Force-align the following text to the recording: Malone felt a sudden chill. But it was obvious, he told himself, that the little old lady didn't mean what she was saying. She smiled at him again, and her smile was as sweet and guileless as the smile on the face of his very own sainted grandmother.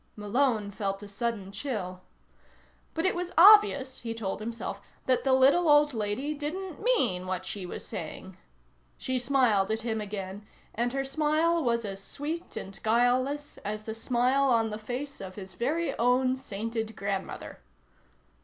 Malone 0.15 0.71
felt 0.71 1.03
a 1.03 1.07
sudden 1.07 1.51
chill. 1.51 2.01
But 2.95 3.05
it 3.05 3.13
was 3.13 3.31
obvious, 3.37 3.99
he 4.01 4.15
told 4.15 4.39
himself, 4.39 4.81
that 5.05 5.23
the 5.23 5.31
little 5.31 5.69
old 5.69 5.93
lady 5.93 6.33
didn't 6.33 6.81
mean 6.81 7.27
what 7.27 7.45
she 7.45 7.67
was 7.67 7.85
saying. 7.85 8.35
She 8.97 9.19
smiled 9.19 9.69
at 9.69 9.83
him 9.83 10.01
again, 10.01 10.43
and 10.73 10.91
her 10.91 11.05
smile 11.05 11.63
was 11.63 11.85
as 11.85 12.03
sweet 12.03 12.57
and 12.57 12.79
guileless 12.81 13.59
as 13.59 13.83
the 13.83 13.93
smile 13.93 14.45
on 14.45 14.71
the 14.71 14.79
face 14.79 15.21
of 15.21 15.35
his 15.35 15.53
very 15.53 15.95
own 15.99 16.35
sainted 16.35 16.95
grandmother. 16.95 17.59